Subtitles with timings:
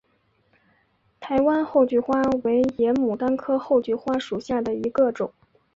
[1.19, 5.31] 台湾厚距花为野牡丹科厚距花属下的一个种。